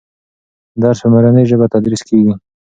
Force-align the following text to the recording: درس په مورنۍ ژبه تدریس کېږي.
درس 0.81 0.97
په 1.03 1.07
مورنۍ 1.13 1.43
ژبه 1.51 1.65
تدریس 1.73 2.01
کېږي. 2.09 2.33